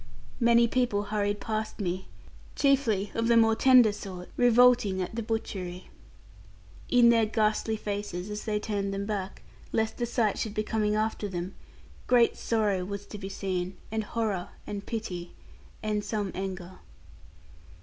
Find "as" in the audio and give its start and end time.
8.31-8.45